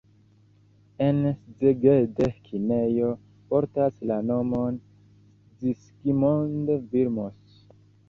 [1.07, 1.19] En
[1.59, 2.15] Szeged
[2.47, 3.09] kinejo
[3.53, 4.73] portas la nomon
[5.59, 7.41] Zsigmond Vilmos.